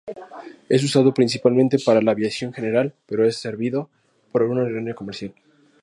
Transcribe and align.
Es 0.67 0.83
usado 0.83 1.13
principalmente 1.13 1.77
para 1.85 2.01
la 2.01 2.09
aviación 2.13 2.51
general, 2.53 2.95
pero 3.05 3.23
es 3.27 3.37
servido 3.37 3.87
por 4.31 4.41
una 4.41 4.63
aerolínea 4.63 4.95
comercial. 4.95 5.35